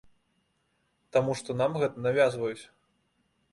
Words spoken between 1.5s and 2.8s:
нам гэта навязваюць.